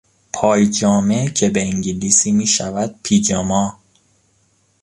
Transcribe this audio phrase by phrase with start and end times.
[0.33, 3.79] پای جامه که به انگلیسی میشود پیجاما